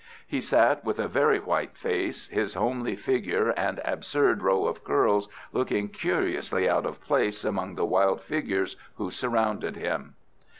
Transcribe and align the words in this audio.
He 0.25 0.41
sat 0.41 0.83
with 0.83 0.97
a 0.97 1.07
very 1.07 1.37
white 1.39 1.77
face, 1.77 2.27
his 2.29 2.55
homely 2.55 2.95
figure 2.95 3.49
and 3.51 3.79
absurd 3.85 4.41
row 4.41 4.65
of 4.65 4.83
curls 4.83 5.29
looking 5.53 5.89
curiously 5.89 6.67
out 6.67 6.87
of 6.87 6.99
place 7.01 7.43
among 7.45 7.75
the 7.75 7.85
wild 7.85 8.19
figures 8.23 8.77
who 8.95 9.11
surrounded 9.11 9.75
him. 9.75 10.15